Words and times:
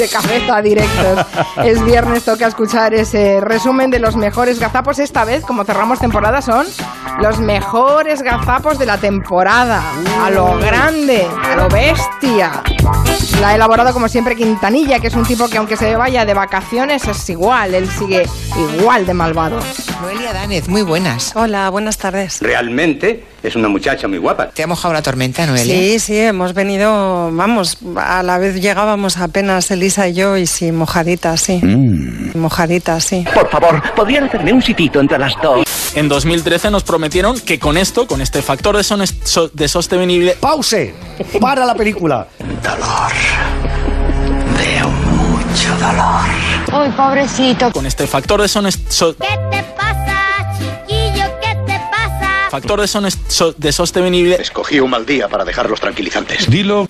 de 0.00 0.08
cabeza 0.08 0.62
directos. 0.62 1.26
Es 1.64 1.84
viernes, 1.84 2.24
toca 2.24 2.46
escuchar 2.46 2.94
ese 2.94 3.40
resumen 3.40 3.90
de 3.90 3.98
los 3.98 4.16
mejores 4.16 4.58
gazapos. 4.58 4.98
Esta 4.98 5.24
vez, 5.24 5.44
como 5.44 5.64
cerramos 5.64 5.98
temporada, 5.98 6.40
son 6.40 6.66
los 7.20 7.38
mejores 7.38 8.22
gazapos 8.22 8.78
de 8.78 8.86
la 8.86 8.96
temporada. 8.96 9.82
A 10.24 10.30
lo 10.30 10.56
grande, 10.58 11.28
a 11.44 11.56
lo 11.56 11.68
bestia. 11.68 12.62
La 13.40 13.48
ha 13.50 13.54
elaborado 13.54 13.92
como 13.94 14.08
siempre 14.08 14.36
Quintanilla, 14.36 15.00
que 15.00 15.06
es 15.06 15.14
un 15.14 15.24
tipo 15.24 15.48
que 15.48 15.56
aunque 15.58 15.76
se 15.76 15.96
vaya 15.96 16.24
de 16.26 16.34
vacaciones 16.34 17.06
es 17.08 17.28
igual, 17.30 17.74
él 17.74 17.88
sigue 17.90 18.26
igual 18.78 19.06
de 19.06 19.14
malvado. 19.14 19.58
Noelia 20.02 20.32
Danez, 20.34 20.68
muy 20.68 20.82
buenas. 20.82 21.32
Hola, 21.34 21.70
buenas 21.70 21.96
tardes. 21.96 22.38
Realmente 22.42 23.24
es 23.42 23.56
una 23.56 23.68
muchacha 23.68 24.08
muy 24.08 24.18
guapa. 24.18 24.50
¿Te 24.50 24.62
ha 24.62 24.66
mojado 24.66 24.92
la 24.92 25.00
tormenta, 25.00 25.46
Noelia? 25.46 25.74
Sí, 25.74 25.98
sí, 26.00 26.18
hemos 26.18 26.52
venido, 26.52 27.30
vamos, 27.32 27.78
a 27.96 28.22
la 28.22 28.36
vez 28.38 28.60
llegábamos 28.60 29.16
apenas 29.16 29.70
Elisa 29.70 30.06
y 30.08 30.14
yo 30.14 30.36
y 30.36 30.46
sí, 30.46 30.70
mojaditas, 30.72 31.40
sí. 31.40 31.60
Mojaditas, 32.34 33.04
sí. 33.04 33.24
Por 33.32 33.48
favor, 33.48 33.82
¿podrían 33.94 34.24
hacerme 34.24 34.52
un 34.52 34.60
sitito 34.62 35.00
entre 35.00 35.18
las 35.18 35.32
dos? 35.42 35.64
En 35.94 36.08
2013 36.08 36.70
nos 36.70 36.84
prometieron 36.84 37.38
que 37.40 37.58
con 37.58 37.76
esto, 37.76 38.06
con 38.06 38.20
este 38.20 38.42
factor 38.42 38.76
de, 38.76 38.84
son- 38.84 39.04
so- 39.06 39.48
de 39.48 39.66
sostenibilidad, 39.66 40.34
¡Pause! 40.36 40.92
¡Para 41.40 41.64
la 41.66 41.74
película! 41.74 42.28
Ay, 46.72 46.90
pobrecito. 46.96 47.72
con 47.72 47.86
este 47.86 48.06
factor 48.06 48.40
de 48.42 48.48
son- 48.48 48.70
so- 48.88 49.16
¿Qué 49.16 49.38
factor 52.50 52.80
de, 52.80 52.88
son- 52.88 53.08
so- 53.28 53.52
de 53.56 53.72
sostenibilidad, 53.72 54.40
Escogí 54.40 54.80
un 54.80 54.90
mal 54.90 55.06
día 55.06 55.28
para 55.28 55.44
dejar 55.44 55.70
los 55.70 55.80
tranquilizantes. 55.80 56.50
Dilo. 56.50 56.86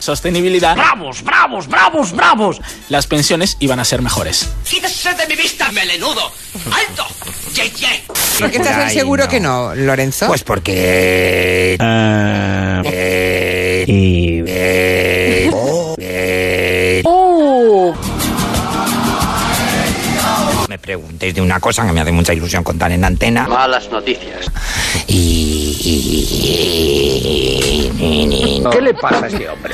sostenibilidad, 0.00 0.74
¡Bravos, 0.76 1.22
bravos, 1.22 1.66
bravos, 1.68 2.12
bravos! 2.12 2.60
las 2.88 3.06
pensiones 3.06 3.56
iban 3.60 3.78
a 3.80 3.84
ser 3.84 4.02
mejores. 4.02 4.48
¡Quítese 4.68 5.14
de 5.14 5.26
mi 5.26 5.36
vista, 5.36 5.70
melenudo! 5.72 6.32
¡Alto! 6.72 7.06
¡Ye, 7.54 7.70
ye! 7.70 8.02
¿Por 8.38 8.50
qué 8.50 8.56
estás 8.58 8.92
seguro 8.92 9.28
que 9.28 9.40
no, 9.40 9.74
Lorenzo? 9.74 10.26
Pues 10.26 10.42
porque... 10.44 11.76
eh, 12.84 13.84
y- 13.86 14.42
eh, 14.46 14.97
Me 20.68 20.78
preguntéis 20.78 21.34
de 21.34 21.40
una 21.40 21.58
cosa 21.60 21.86
que 21.86 21.92
me 21.92 22.02
hace 22.02 22.12
mucha 22.12 22.34
ilusión 22.34 22.62
contar 22.62 22.92
en 22.92 23.02
antena. 23.02 23.48
Malas 23.48 23.90
noticias. 23.90 24.50
Y... 25.06 25.48
¿Qué 28.70 28.80
le 28.82 28.92
pasa 28.92 29.24
a 29.24 29.28
este 29.28 29.48
hombre? 29.48 29.72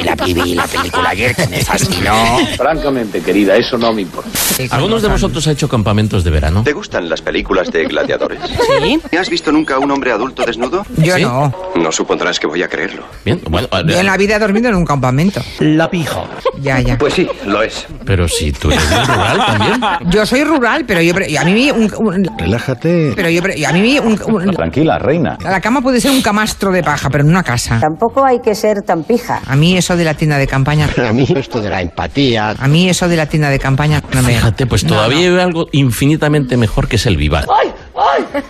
Y- 0.00 0.04
la 0.04 0.14
vi 0.14 0.54
la 0.54 0.66
película 0.66 1.10
ayer 1.10 1.34
que 1.34 1.46
me 1.48 1.60
fascinó. 1.64 2.14
Francamente, 2.56 3.20
querida, 3.20 3.56
eso 3.56 3.76
no 3.78 3.92
me 3.92 4.02
importa. 4.02 4.30
¿Algunos 4.70 5.02
de 5.02 5.08
vosotros 5.08 5.46
ha 5.46 5.52
hecho 5.52 5.68
campamentos 5.68 6.24
de 6.24 6.30
verano? 6.30 6.62
¿Te 6.64 6.72
gustan 6.72 7.08
las 7.08 7.22
películas 7.22 7.70
de 7.70 7.84
gladiadores? 7.84 8.40
Sí. 8.78 9.00
¿Has 9.18 9.28
visto 9.28 9.50
nunca 9.50 9.74
a 9.74 9.78
un 9.78 9.90
hombre 9.90 10.12
adulto 10.12 10.44
desnudo? 10.44 10.84
Yo 10.98 11.16
¿Sí? 11.16 11.22
no. 11.22 11.52
No 11.74 11.90
supondrás 11.90 12.38
que 12.38 12.46
voy 12.46 12.62
a 12.62 12.68
creerlo. 12.68 13.04
Bien, 13.24 13.40
bueno, 13.50 13.66
Yo 13.86 13.98
en 13.98 14.06
la 14.06 14.16
vida 14.16 14.36
he 14.36 14.38
dormido 14.38 14.68
en 14.68 14.76
un 14.76 14.84
campamento. 14.84 15.40
La 15.60 15.90
pija. 15.90 16.22
Ya, 16.60 16.80
ya. 16.80 16.96
Pues 16.98 17.14
sí, 17.14 17.28
lo 17.46 17.62
es. 17.62 17.86
pero 18.04 18.28
si 18.28 18.52
tú 18.52 18.70
eres 18.70 19.06
rural 19.08 19.38
también. 19.46 19.80
Yo 20.10 20.24
soy 20.26 20.44
rural, 20.44 20.84
pero 20.86 21.00
yo 21.02 21.14
pre- 21.14 21.28
y 21.30 21.36
a 21.36 21.44
mí 21.44 21.70
un, 21.70 21.92
un- 21.98 22.28
Relájate. 22.38 23.12
pero 23.16 23.28
yo 23.30 23.42
pre- 23.42 23.58
y 23.58 23.64
a 23.64 23.72
mí 23.72 23.98
un, 23.98 24.20
un- 24.26 24.52
Tranquila, 24.54 24.98
reina. 24.98 25.36
la 25.40 25.60
cama 25.60 25.80
puede 25.80 26.00
ser 26.00 26.10
un 26.10 26.22
camastro 26.22 26.70
de 26.70 26.82
paja, 26.82 27.08
pero 27.10 27.24
en 27.24 27.30
una 27.30 27.42
casa. 27.42 27.78
Tampoco 27.80 28.24
hay 28.24 28.40
que 28.40 28.54
ser 28.54 28.82
tan 28.82 29.02
pija. 29.04 29.40
A 29.46 29.56
mí 29.56 29.76
eso 29.88 29.96
de 29.96 30.04
la 30.04 30.12
tienda 30.12 30.36
de 30.36 30.46
campaña, 30.46 30.86
A 31.08 31.12
mí 31.14 31.26
esto 31.34 31.62
de 31.62 31.70
la 31.70 31.80
empatía. 31.80 32.50
a 32.50 32.68
mí 32.68 32.90
eso 32.90 33.08
de 33.08 33.16
la 33.16 33.24
tienda 33.24 33.48
de 33.48 33.58
campaña 33.58 34.02
no 34.12 34.20
me 34.22 34.34
Fíjate, 34.34 34.66
pues 34.66 34.84
No, 34.84 34.90
todavía 34.90 35.20
hay 35.30 35.38
algo 35.38 35.68
infinitamente 35.72 36.58
mejor 36.58 36.88
que 36.88 36.96
es 36.96 37.06
el 37.06 37.16
vivac. 37.16 37.46
¡Ay, 37.48 37.72
ay, 37.96 38.02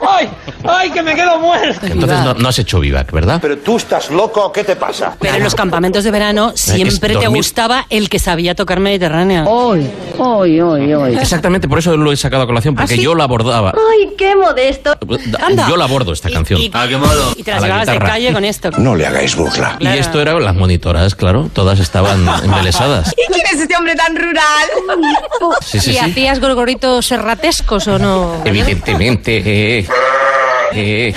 ay! 0.08 0.28
¡Ay, 0.64 0.90
que 0.90 1.02
me 1.02 1.14
quedo 1.14 1.38
muerto! 1.38 1.86
Entonces 1.86 2.18
no, 2.20 2.34
no 2.34 2.48
has 2.48 2.58
hecho 2.58 2.80
vivac, 2.80 3.10
¿verdad? 3.12 3.38
Pero 3.40 3.58
tú 3.58 3.76
estás 3.76 4.10
loco, 4.10 4.52
¿qué 4.52 4.64
te 4.64 4.76
pasa? 4.76 5.16
Pero 5.20 5.36
en 5.36 5.44
los 5.44 5.54
campamentos 5.54 6.04
de 6.04 6.10
verano 6.10 6.52
siempre 6.54 7.16
te 7.16 7.26
gustaba 7.28 7.86
el 7.90 8.08
que 8.08 8.18
sabía 8.18 8.54
tocar 8.54 8.80
Mediterránea. 8.80 9.44
Hoy, 9.46 9.88
hoy, 10.18 10.60
hoy, 10.60 10.94
hoy. 10.94 11.16
Exactamente, 11.16 11.68
por 11.68 11.78
eso 11.78 11.96
lo 11.96 12.12
he 12.12 12.16
sacado 12.16 12.42
a 12.42 12.46
colación, 12.46 12.74
porque 12.74 12.94
¿Ah, 12.94 12.96
sí? 12.96 13.02
yo 13.02 13.14
la 13.14 13.24
abordaba. 13.24 13.72
Ay, 13.74 14.10
qué 14.16 14.34
modesto. 14.36 14.96
Anda. 15.44 15.66
Yo 15.68 15.76
la 15.76 15.84
abordo 15.84 16.12
esta 16.12 16.30
Y- 16.30 16.32
canción. 16.32 16.60
y- 16.60 16.70
qué 16.70 16.96
modo. 16.96 17.32
Y 17.36 17.42
te 17.42 17.50
A 17.52 17.54
las 17.54 17.62
la 17.62 17.66
llevabas 17.68 17.86
de 17.86 17.92
guitarra. 17.94 18.12
calle 18.12 18.32
con 18.32 18.44
esto. 18.44 18.70
No 18.78 18.94
le 18.96 19.06
hagáis 19.06 19.36
burla. 19.36 19.76
Y 19.80 19.86
esto 19.88 20.20
eran 20.20 20.42
las 20.44 20.54
monitoras, 20.54 21.14
claro, 21.14 21.48
todas 21.52 21.78
estaban 21.80 22.26
embelesadas. 22.44 23.12
¿Quién 23.14 23.46
es 23.52 23.60
este 23.60 23.76
hombre 23.76 23.94
tan 23.94 24.14
rural? 24.16 24.44
Sí, 25.60 25.80
sí, 25.80 25.90
¿Y 25.90 25.92
sí. 25.94 25.98
hacías 25.98 26.40
gorgoritos 26.40 27.06
serratescos 27.06 27.86
o 27.88 27.98
no? 27.98 28.34
Evidentemente. 28.44 29.42
Eh, 29.58 29.86
eh, 30.72 31.14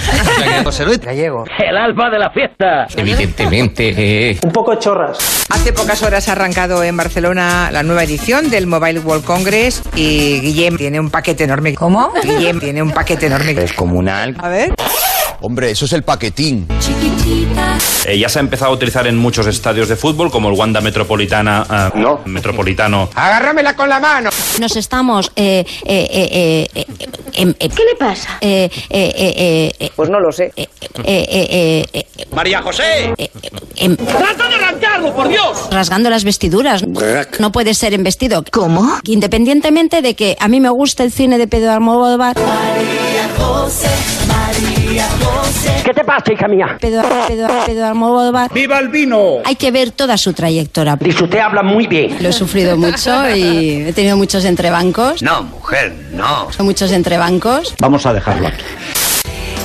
José 0.63 0.85
Luis 0.85 0.99
Gallego. 0.99 1.45
¡El 1.59 1.77
alfa 1.77 2.09
de 2.09 2.19
la 2.19 2.29
fiesta! 2.31 2.87
evidentemente. 2.95 3.93
eh. 4.31 4.37
Un 4.43 4.51
poco 4.51 4.75
chorras. 4.75 5.45
Hace 5.49 5.73
pocas 5.73 6.01
horas 6.03 6.27
ha 6.29 6.31
arrancado 6.33 6.83
en 6.83 6.95
Barcelona 6.97 7.69
la 7.71 7.83
nueva 7.83 8.03
edición 8.03 8.49
del 8.49 8.67
Mobile 8.67 8.99
World 8.99 9.23
Congress 9.25 9.81
y 9.95 10.39
Guillem 10.41 10.77
tiene 10.77 10.99
un 10.99 11.09
paquete 11.09 11.43
enorme. 11.43 11.73
¿Cómo? 11.75 12.11
Guillem 12.23 12.59
tiene 12.59 12.81
un 12.81 12.91
paquete 12.91 13.27
enorme. 13.27 13.51
Es 13.63 13.73
comunal. 13.73 14.35
A 14.39 14.49
ver. 14.49 14.73
Hombre, 15.43 15.71
eso 15.71 15.85
es 15.85 15.93
el 15.93 16.03
paquetín. 16.03 16.67
Eh, 18.05 18.17
ya 18.19 18.29
se 18.29 18.37
ha 18.37 18.41
empezado 18.41 18.71
a 18.71 18.75
utilizar 18.75 19.07
en 19.07 19.17
muchos 19.17 19.47
estadios 19.47 19.89
de 19.89 19.95
fútbol, 19.95 20.29
como 20.29 20.49
el 20.49 20.55
Wanda 20.55 20.81
Metropolitana. 20.81 21.65
ah, 21.67 21.91
No. 21.95 22.21
Metropolitano. 22.25 23.09
Agárramela 23.15 23.75
con 23.75 23.89
la 23.89 23.99
mano. 23.99 24.29
Nos 24.59 24.75
estamos... 24.75 25.31
Eh, 25.35 25.65
eh, 25.85 26.67
eh, 27.33 27.41
eh, 27.41 27.41
eh, 27.41 27.41
em- 27.41 27.55
em- 27.59 27.71
¿Qué 27.71 27.83
le 27.83 27.95
pasa? 27.97 28.37
eh, 28.41 28.69
eh, 28.89 29.13
eh, 29.15 29.71
eh, 29.79 29.91
Pues 29.95 30.09
no 30.09 30.19
lo 30.19 30.31
sé. 30.31 30.51
eh, 30.55 30.67
eh, 31.03 31.27
eh, 31.29 31.85
eh, 31.93 32.05
eh, 32.17 32.25
¡María 32.33 32.61
José! 32.61 33.13
eh, 33.17 33.29
em- 33.77 33.95
¡Trata 33.97 34.47
de 34.49 34.55
arrancarlo, 34.55 35.13
por 35.15 35.27
Dios! 35.27 35.67
rasgando 35.71 36.09
las 36.09 36.23
vestiduras. 36.23 36.83
No 37.39 37.51
puede 37.51 37.73
ser 37.73 37.93
en 37.93 38.03
vestido. 38.03 38.43
¿Cómo? 38.51 38.99
Independientemente 39.05 40.01
de 40.01 40.15
que 40.15 40.37
a 40.39 40.47
mí 40.47 40.59
me 40.59 40.69
gusta 40.69 41.03
el 41.03 41.11
cine 41.11 41.37
de 41.37 41.47
Pedro 41.47 41.71
Almodóvar, 41.71 42.35
¿Qué 45.85 45.93
te 45.93 46.03
pasa, 46.03 46.33
hija 46.33 46.47
mía? 46.49 46.77
Pedro, 46.79 47.07
Pedro, 47.27 47.47
Pedro 47.65 47.85
Almodóvar, 47.85 48.51
¡Viva 48.53 48.77
el 48.79 48.89
vino! 48.89 49.37
hay 49.45 49.55
que 49.55 49.71
ver 49.71 49.91
toda 49.91 50.17
su 50.17 50.33
trayectoria. 50.33 50.97
Dice 50.97 51.23
usted 51.23 51.39
habla 51.39 51.63
muy 51.63 51.87
bien. 51.87 52.17
Lo 52.21 52.27
he 52.29 52.33
sufrido 52.33 52.75
mucho 52.75 53.29
y 53.29 53.85
he 53.87 53.93
tenido 53.93 54.17
muchos 54.17 54.43
entrebancos. 54.43 55.21
No, 55.21 55.43
mujer, 55.43 55.93
no. 56.13 56.51
Son 56.51 56.65
muchos 56.65 56.91
entrebancos. 56.91 57.73
Vamos 57.79 58.05
a 58.05 58.13
dejarlo 58.13 58.47
aquí. 58.47 58.63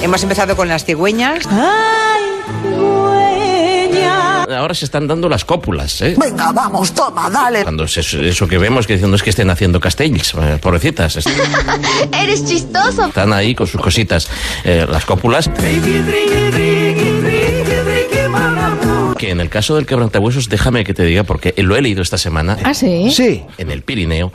Hemos 0.03 0.23
empezado 0.23 0.55
con 0.55 0.69
las 0.69 0.85
cigüeñas. 0.85 1.45
Ahora 4.55 4.75
se 4.75 4.85
están 4.85 5.07
dando 5.07 5.29
las 5.29 5.45
cópulas, 5.45 6.01
¿eh? 6.03 6.15
Venga, 6.19 6.53
vamos, 6.53 6.93
toma, 6.95 7.29
dale. 7.31 7.63
Cuando 7.63 7.87
se- 7.89 8.01
eso 8.29 8.47
que 8.47 8.59
vemos 8.59 8.87
que 8.87 8.95
dicen, 8.95 9.11
no 9.11 9.17
es 9.17 9.23
que 9.23 9.31
estén 9.31 9.51
haciendo 9.51 9.81
castells, 9.81 10.35
eh, 10.41 10.59
pobrecitas. 10.61 11.17
est- 11.17 11.29
Eres 12.13 12.45
chistoso. 12.45 13.07
Están 13.07 13.33
ahí 13.33 13.55
con 13.55 13.67
sus 13.67 13.81
cositas. 13.81 14.29
Eh, 14.65 14.87
las 14.91 15.05
cópulas. 15.05 15.51
Que 19.19 19.31
en 19.31 19.41
el 19.41 19.49
caso 19.49 19.77
del 19.77 19.87
quebrantahuesos, 19.87 20.51
déjame 20.51 20.85
que 20.85 20.93
te 20.93 21.03
diga, 21.05 21.23
porque 21.25 21.55
lo 21.57 21.75
he 21.75 21.81
leído 21.81 22.03
esta 22.03 22.19
semana. 22.19 22.59
¿Ah, 22.63 22.75
sí? 22.75 23.11
Sí. 23.11 23.43
En 23.57 23.71
el 23.71 23.83
Pirineo. 23.83 24.31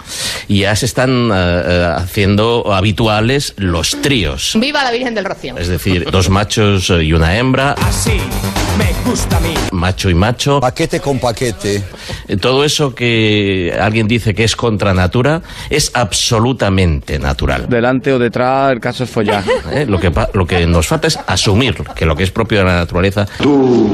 Y 0.47 0.61
ya 0.61 0.75
se 0.75 0.87
están 0.87 1.29
eh, 1.31 1.93
haciendo 1.97 2.73
habituales 2.73 3.53
los 3.57 4.01
tríos. 4.01 4.53
Viva 4.59 4.83
la 4.83 4.89
Virgen 4.91 5.13
del 5.13 5.25
Rocío. 5.25 5.55
Es 5.57 5.67
decir, 5.67 6.09
dos 6.09 6.29
machos 6.29 6.89
y 6.99 7.13
una 7.13 7.37
hembra. 7.37 7.73
Así 7.83 8.19
me 8.79 8.91
gusta 9.09 9.37
a 9.37 9.39
mí. 9.41 9.53
Macho 9.71 10.00
y 10.09 10.13
macho. 10.15 10.59
Paquete 10.59 10.99
con 10.99 11.19
paquete. 11.19 11.83
Eh, 12.27 12.37
Todo 12.37 12.63
eso 12.63 12.93
que 12.95 13.75
alguien 13.79 14.07
dice 14.07 14.33
que 14.33 14.43
es 14.43 14.55
contra 14.55 14.93
natura 14.93 15.41
es 15.69 15.91
absolutamente 15.93 17.19
natural. 17.19 17.67
Delante 17.69 18.11
o 18.13 18.19
detrás, 18.19 18.71
el 18.71 18.79
caso 18.79 19.03
es 19.03 19.09
follar. 19.09 19.43
¿eh? 19.71 19.85
Lo, 19.87 19.99
que, 19.99 20.11
lo 20.33 20.45
que 20.45 20.65
nos 20.67 20.87
falta 20.87 21.07
es 21.07 21.19
asumir 21.27 21.75
que 21.95 22.05
lo 22.05 22.15
que 22.15 22.23
es 22.23 22.31
propio 22.31 22.59
de 22.59 22.65
la 22.65 22.75
naturaleza 22.75 23.25
¿Tú 23.41 23.89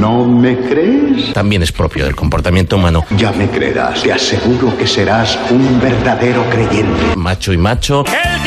no 0.00 0.24
me 0.26 0.56
crees? 0.58 1.32
también 1.32 1.62
es 1.62 1.72
propio 1.72 2.04
del 2.04 2.14
comportamiento 2.16 2.76
humano. 2.76 3.04
Ya 3.16 3.32
me 3.32 3.48
creerás. 3.48 4.02
Te 4.02 4.12
aseguro 4.12 4.76
que 4.76 4.86
serás 4.86 5.38
un 5.50 5.80
verdadero 5.80 6.44
creyente. 6.50 7.16
Macho 7.16 7.52
y 7.52 7.58
macho. 7.58 8.04
El 8.06 8.42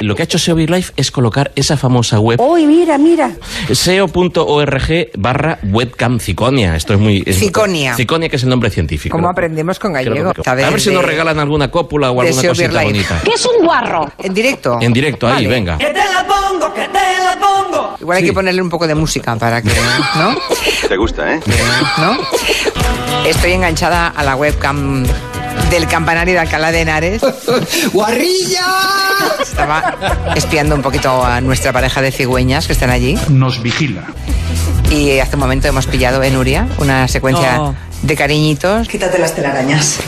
Lo 0.00 0.14
que 0.14 0.22
ha 0.22 0.24
hecho 0.24 0.38
SEO 0.38 0.54
Big 0.54 0.70
Life 0.70 0.92
es 0.96 1.10
colocar 1.10 1.50
esa 1.56 1.76
famosa 1.76 2.18
web 2.20 2.40
Uy, 2.40 2.66
mira, 2.66 2.98
mira. 2.98 3.30
seo.org 3.72 5.08
barra 5.16 5.58
webcam 5.64 6.18
ciconia. 6.20 6.76
Esto 6.76 6.94
es 6.94 7.00
muy... 7.00 7.22
es- 7.26 7.38
Ciconia. 7.38 7.94
Ciconia, 7.94 8.28
que 8.28 8.36
es 8.36 8.42
el 8.42 8.48
nombre 8.48 8.70
científico. 8.70 9.16
¿Cómo 9.16 9.28
aprendemos 9.28 9.78
con 9.78 9.92
gallego? 9.92 10.32
que- 10.34 10.48
A 10.48 10.54
ver 10.54 10.80
si 10.80 10.90
nos 10.90 11.04
regalan 11.04 11.38
alguna 11.38 11.70
cópula 11.70 12.10
o 12.10 12.20
alguna 12.20 12.48
cosita 12.48 12.82
bonita. 12.82 13.20
¿Qué 13.24 13.32
es 13.32 13.44
un 13.46 13.64
guarro? 13.64 14.10
En 14.18 14.32
directo. 14.34 14.78
En 14.80 14.92
directo, 14.92 15.26
ahí, 15.26 15.34
Vale. 15.44 15.48
venga. 15.48 15.78
te 15.78 15.92
la 15.92 16.26
pongo, 16.26 16.72
que 16.74 16.82
te 16.82 16.98
la 17.24 17.38
pongo. 17.40 17.96
Igual 18.00 18.16
hay 18.18 18.22
Sí. 18.22 18.28
que 18.28 18.34
ponerle 18.34 18.62
un 18.62 18.70
poco 18.70 18.86
de 18.86 18.94
música 18.94 19.36
para 19.36 19.60
que, 19.62 19.68
¿no? 20.16 20.36
Te 20.88 20.96
gusta, 20.96 21.34
¿eh? 21.34 21.40
¿No? 21.98 22.16
Estoy 23.26 23.52
enganchada 23.52 24.08
a 24.08 24.22
la 24.24 24.36
webcam 24.36 25.04
del 25.70 25.86
campanario 25.86 26.34
de 26.34 26.40
Alcalá 26.40 26.70
de 26.72 26.80
Henares. 26.82 27.22
¡Guarrilla! 27.92 28.64
Estaba 29.58 29.96
espiando 30.36 30.76
un 30.76 30.82
poquito 30.82 31.24
a 31.24 31.40
nuestra 31.40 31.72
pareja 31.72 32.00
de 32.00 32.12
cigüeñas 32.12 32.68
que 32.68 32.72
están 32.74 32.90
allí. 32.90 33.18
Nos 33.28 33.60
vigila. 33.60 34.04
Y 34.88 35.18
hace 35.18 35.34
un 35.34 35.40
momento 35.40 35.66
hemos 35.66 35.88
pillado 35.88 36.22
en 36.22 36.36
Uria 36.36 36.68
una 36.78 37.08
secuencia 37.08 37.60
Oh. 37.60 37.74
de 38.02 38.14
cariñitos. 38.14 38.86
Quítate 38.86 39.18
las 39.18 39.34
telarañas. 39.34 39.98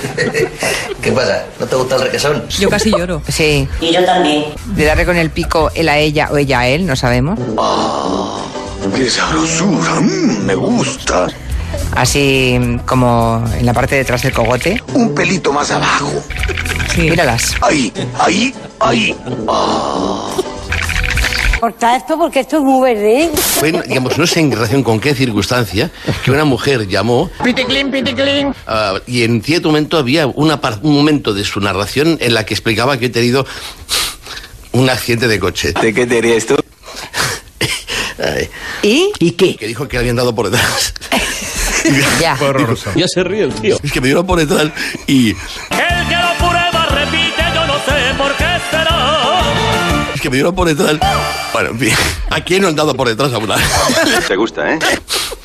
¿Qué 1.03 1.11
pasa? 1.11 1.47
¿No 1.59 1.67
te 1.67 1.75
gusta 1.75 1.97
el 1.97 2.03
requesón? 2.03 2.45
Yo 2.61 2.71
casi 2.71 2.91
lloro. 2.93 3.23
Sí. 3.27 3.69
Y 3.81 3.93
yo 3.93 4.05
también. 4.05 4.45
De 4.67 4.85
darle 4.85 5.05
con 5.05 5.17
el 5.17 5.31
pico 5.31 5.73
él 5.75 5.89
a 5.89 5.99
ella 5.99 6.29
o 6.31 6.37
ella 6.37 6.61
a 6.61 6.69
él, 6.69 6.87
no 6.87 6.95
sabemos. 6.95 7.37
¡Qué 8.95 9.11
sabrosura! 9.11 10.01
mm, 10.01 10.45
me 10.47 10.55
gusta. 10.55 11.27
Así 11.97 12.59
como 12.87 13.45
en 13.59 13.67
la 13.67 13.73
parte 13.73 13.95
de 13.97 14.03
detrás 14.03 14.23
del 14.23 14.33
cogote. 14.33 14.83
Un 14.95 15.15
pelito 15.15 15.53
más 15.53 15.71
abajo. 15.71 16.11
Míralas. 16.97 17.55
Ahí, 17.61 17.93
ahí, 18.19 18.55
ahí. 18.81 19.15
Corta 21.61 21.95
esto 21.97 22.17
porque 22.19 22.41
esto 22.41 22.57
es 22.57 22.63
muy 22.63 22.81
verde. 22.95 23.31
Bueno, 23.61 23.83
digamos, 23.87 24.17
no 24.17 24.27
sé 24.27 24.41
en 24.41 24.51
relación 24.51 24.83
con 24.83 24.99
qué 24.99 25.15
circunstancia, 25.15 25.91
que 26.25 26.31
una 26.31 26.45
mujer 26.47 26.89
llamó 26.89 27.31
Piticlin, 27.45 27.91
piticlin. 27.91 28.55
ah, 28.67 28.95
y 29.07 29.25
en 29.25 29.43
cierto 29.43 29.69
momento 29.69 29.99
había 29.99 30.27
una 30.27 30.59
par- 30.61 30.79
un 30.83 30.95
momento 30.95 31.35
de 31.35 31.45
su 31.45 31.61
narración 31.61 32.17
en 32.21 32.33
la 32.33 32.47
que 32.47 32.55
explicaba 32.55 32.99
que 32.99 33.07
he 33.07 33.11
tenido 33.11 33.47
un 34.73 34.89
accidente 34.89 35.29
de 35.29 35.39
coche. 35.39 35.75
¿De 35.83 35.93
qué 35.93 36.07
te 36.07 36.21
ríes 36.23 36.47
tú? 36.47 36.57
Ay, 38.19 38.49
¿Y? 38.83 39.11
¿Y 39.19 39.33
qué? 39.33 39.57
Que 39.57 39.67
dijo 39.67 39.87
que 39.87 39.97
le 39.97 40.01
habían 40.01 40.17
dado 40.17 40.35
por 40.35 40.49
detrás. 40.51 40.95
Ya. 42.21 42.37
Fue 42.37 42.49
horroroso. 42.49 42.91
Ya 42.95 43.09
se 43.09 43.25
ríe 43.25 43.45
el 43.45 43.55
tío. 43.55 43.77
Es 43.83 43.93
que 43.93 44.01
me 44.01 44.09
dieron 44.09 44.27
por 44.27 44.39
detrás 44.39 44.69
y... 45.07 45.31
El 45.31 45.37
que 46.09 46.17
lo 46.17 46.49
prueba 46.49 46.87
repite, 46.91 47.43
yo 47.55 47.67
no 47.67 47.75
sé 47.75 48.15
por 48.19 48.33
qué 48.37 48.45
será. 48.71 49.43
Es 50.15 50.21
que 50.21 50.31
me 50.31 50.37
dieron 50.37 50.55
por 50.55 50.69
detrás. 50.69 50.97
Bueno, 51.53 51.71
en 51.71 51.79
fin, 51.79 51.95
¿a 52.31 52.41
quién 52.43 52.63
no 52.63 52.69
han 52.69 52.77
dado 52.77 52.95
por 52.95 53.09
detrás 53.09 53.33
alguna 53.33 53.57
vez? 53.57 53.65
Te 54.29 54.37
gusta, 54.37 54.75
¿eh? 54.75 54.79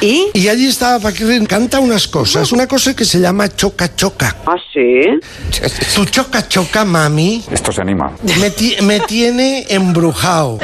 ¿Y? 0.00 0.28
Y 0.34 0.48
allí 0.48 0.66
estaba 0.66 0.98
Paquirrin, 1.00 1.46
canta 1.46 1.78
unas 1.80 2.06
cosas, 2.08 2.50
una 2.52 2.66
cosa 2.66 2.94
que 2.94 3.04
se 3.04 3.20
llama 3.20 3.48
choca 3.54 3.94
choca. 3.94 4.36
¿Ah, 4.46 4.54
sí? 4.72 5.60
Tu 5.94 6.04
choca 6.06 6.46
choca, 6.48 6.84
mami, 6.84 7.44
Esto 7.50 7.72
se 7.72 7.80
anima. 7.82 8.12
me, 8.40 8.50
ti- 8.50 8.76
me 8.82 9.00
tiene 9.00 9.66
embrujado. 9.68 10.58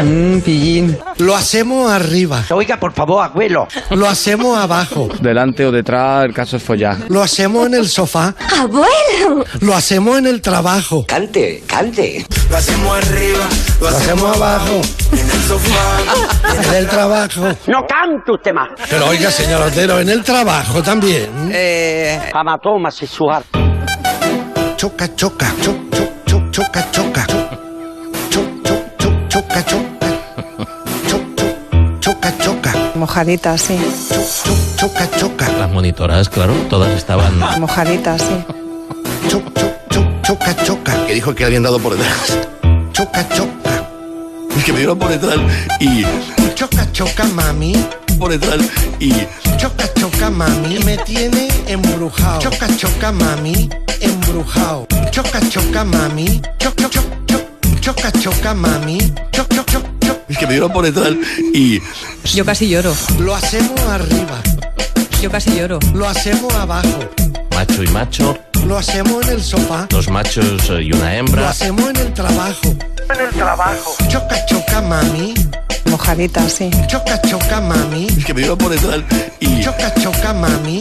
Lo 1.18 1.36
hacemos 1.36 1.90
arriba, 1.90 2.44
Oiga, 2.50 2.78
por 2.80 2.92
favor, 2.92 3.22
abuelo. 3.24 3.68
lo 3.90 4.08
hacemos 4.08 4.58
abajo, 4.58 5.08
Delante 5.20 5.64
o 5.66 5.72
detrás, 5.72 6.24
el 6.24 6.32
caso 6.34 6.56
es 6.56 6.62
follar. 6.62 6.96
lo 7.08 7.22
hacemos 7.22 7.66
en 7.66 7.74
el 7.74 7.88
sofá, 7.88 8.34
¡Abuelo! 8.58 9.44
lo 9.60 9.74
hacemos 9.74 10.18
en 10.18 10.26
el 10.26 10.40
trabajo, 10.40 11.04
Cante, 11.06 11.62
cante. 11.66 12.24
Lo 12.50 12.56
hacemos 12.56 12.96
arriba, 12.96 13.48
lo 13.80 13.88
hacemos 13.88 14.36
abajo, 14.36 14.80
en 15.12 15.19
el 15.32 15.42
sofá. 15.42 16.68
en 16.68 16.74
el 16.74 16.86
trabajo. 16.88 17.48
No 17.66 17.86
cante 17.86 18.32
usted 18.32 18.52
más. 18.52 18.68
Pero 18.88 19.06
oiga, 19.06 19.30
señor 19.30 19.62
Otero, 19.62 20.00
en 20.00 20.08
el 20.08 20.22
trabajo 20.22 20.82
también. 20.82 21.50
Eh, 21.52 22.30
Amatoma 22.32 22.90
sexual. 22.90 23.44
Choca 24.76 25.14
choca, 25.14 25.52
cho, 25.62 25.74
cho, 25.92 26.08
cho, 26.24 26.50
choca 26.50 26.90
choca, 26.90 27.26
cho, 27.26 28.40
cho, 28.64 28.72
cho, 28.98 29.28
choca 29.28 29.64
choca, 29.66 30.08
cho, 31.06 31.18
cho, 31.36 32.00
choca 32.00 32.38
choca, 32.38 32.72
Mojadita, 32.94 33.58
sí. 33.58 33.76
cho, 34.78 34.86
choca 34.88 35.10
choca. 35.18 35.48
Las 35.58 35.70
monitoras, 35.70 36.30
claro, 36.30 36.54
todas 36.70 36.92
estaban... 36.92 37.38
Mojadita, 37.60 38.18
sí. 38.18 38.44
Cho, 39.28 39.42
cho, 39.54 39.70
cho, 39.90 40.02
choca, 40.22 40.56
choca. 40.64 41.06
Que 41.06 41.12
dijo 41.14 41.34
que 41.34 41.40
le 41.40 41.46
habían 41.46 41.62
dado 41.62 41.78
por 41.78 41.94
detrás. 41.94 42.38
Choca, 42.92 43.28
choca. 43.28 43.59
Es 44.56 44.64
que 44.64 44.72
me 44.72 44.78
dieron 44.78 44.98
por 44.98 45.08
detrás 45.08 45.36
y... 45.80 46.04
Choca, 46.54 46.90
choca, 46.92 47.24
mami. 47.24 47.72
Por 48.18 48.30
detrás 48.30 48.58
y... 48.98 49.12
Choca, 49.56 49.84
choca, 49.98 50.30
mami. 50.30 50.78
Me 50.84 50.98
tiene 50.98 51.48
embrujado. 51.66 52.40
Choca, 52.40 52.66
choca, 52.76 53.12
mami. 53.12 53.68
Embrujado. 54.00 54.86
Choca, 55.10 55.40
choca, 55.48 55.84
mami. 55.84 56.40
Choc, 56.58 56.74
choc, 56.76 56.90
choc, 56.92 57.04
choc. 57.26 57.80
Choca, 57.80 58.12
choca, 58.12 58.54
mami. 58.54 58.98
Choc, 59.32 59.48
choc, 59.54 59.66
choc, 59.70 59.84
choc. 60.04 60.18
Es 60.28 60.36
que 60.38 60.46
me 60.46 60.52
dieron 60.52 60.72
por 60.72 60.84
detrás 60.84 61.12
y... 61.54 61.80
Yo 62.24 62.44
casi 62.44 62.68
lloro. 62.68 62.94
Lo 63.18 63.34
hacemos 63.34 63.80
arriba. 63.80 64.40
Yo 65.22 65.30
casi 65.30 65.56
lloro. 65.56 65.78
Lo 65.94 66.06
hacemos 66.08 66.52
abajo. 66.54 67.08
Macho 67.54 67.82
y 67.82 67.88
macho, 67.88 68.38
Lo 68.66 68.78
hacemos 68.78 69.26
en 69.26 69.32
el 69.34 69.42
sofá. 69.42 69.86
dos 69.90 70.08
machos 70.08 70.70
y 70.80 70.92
una 70.92 71.04
Lo 71.04 71.08
hembra. 71.10 71.50
hacemos 71.50 71.88
en 71.90 71.96
el 71.96 72.12
trabajo. 72.14 72.74
En 73.12 73.20
el 73.20 73.30
trabajo. 73.30 73.96
Choca, 74.08 74.46
choca, 74.46 74.80
mami. 74.82 75.34
Mojadita, 75.86 76.48
sí. 76.48 76.70
Choca, 76.86 77.20
choca, 77.22 77.60
mami. 77.60 78.06
Es 78.06 78.24
que 78.24 78.32
me 78.34 78.40
dieron 78.40 78.58
por 78.58 78.70
detrás 78.70 79.00
y... 79.40 79.60
Choca, 79.62 79.92
choca, 79.94 80.32
mami. 80.32 80.80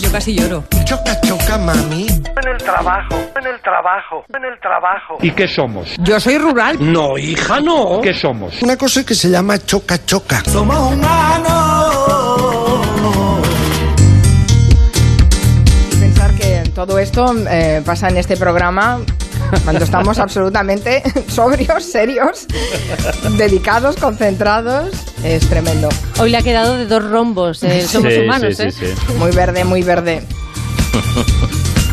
Yo 0.00 0.12
casi 0.12 0.34
lloro. 0.34 0.64
Choca, 0.84 1.18
choca, 1.22 1.56
mami. 1.56 2.06
En 2.06 2.48
el 2.48 2.58
trabajo, 2.58 3.16
en 3.40 3.46
el 3.46 3.60
trabajo, 3.62 4.24
en 4.34 4.44
el 4.44 4.60
trabajo. 4.60 5.18
¿Y 5.22 5.30
qué 5.30 5.48
somos? 5.48 5.94
yo 6.00 6.20
soy 6.20 6.36
rural. 6.36 6.76
No, 6.80 7.16
hija, 7.16 7.60
no. 7.60 8.00
¿Qué 8.02 8.12
somos? 8.12 8.60
Una 8.60 8.76
cosa 8.76 9.04
que 9.06 9.14
se 9.14 9.30
llama 9.30 9.58
choca, 9.64 10.04
choca. 10.04 10.42
Somos 10.44 10.92
humanos. 10.92 11.83
Todo 16.74 16.98
esto 16.98 17.34
eh, 17.48 17.82
pasa 17.84 18.08
en 18.08 18.16
este 18.16 18.36
programa 18.36 19.00
cuando 19.64 19.84
estamos 19.84 20.18
absolutamente 20.18 21.02
sobrios, 21.28 21.84
serios, 21.84 22.46
dedicados, 23.36 23.96
concentrados, 23.96 24.90
es 25.22 25.48
tremendo. 25.48 25.88
Hoy 26.18 26.30
le 26.30 26.38
ha 26.38 26.42
quedado 26.42 26.76
de 26.76 26.86
dos 26.86 27.04
rombos. 27.08 27.62
eh, 27.62 27.86
somos 27.88 28.12
Sí, 28.12 28.20
humanos, 28.20 28.56
sí, 28.56 28.62
¿eh? 28.64 28.72
sí, 28.72 28.86
sí. 28.86 29.12
Muy 29.18 29.30
verde, 29.30 29.64
muy 29.64 29.82
verde. 29.82 30.22